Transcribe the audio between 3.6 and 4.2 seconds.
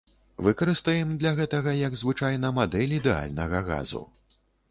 газу.